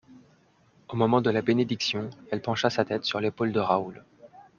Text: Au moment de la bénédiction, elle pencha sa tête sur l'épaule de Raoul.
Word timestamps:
Au 0.89 0.95
moment 0.95 1.21
de 1.21 1.29
la 1.29 1.43
bénédiction, 1.43 2.09
elle 2.31 2.41
pencha 2.41 2.71
sa 2.71 2.83
tête 2.83 3.05
sur 3.05 3.19
l'épaule 3.19 3.51
de 3.51 3.59
Raoul. 3.59 4.03